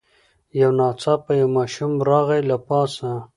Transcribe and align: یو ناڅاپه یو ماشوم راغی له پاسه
یو 0.59 0.69
ناڅاپه 0.77 1.31
یو 1.41 1.49
ماشوم 1.57 1.93
راغی 2.09 2.41
له 2.49 2.57
پاسه 2.67 3.09